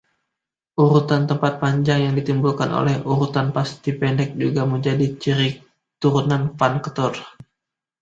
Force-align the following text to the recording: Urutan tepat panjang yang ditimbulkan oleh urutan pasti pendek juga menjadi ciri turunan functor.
Urutan 0.83 1.23
tepat 1.29 1.53
panjang 1.63 1.99
yang 2.09 2.15
ditimbulkan 2.19 2.69
oleh 2.79 2.95
urutan 3.11 3.47
pasti 3.57 3.89
pendek 3.99 4.29
juga 4.43 4.63
menjadi 4.73 5.05
ciri 5.21 5.49
turunan 6.01 6.43
functor. 6.59 7.13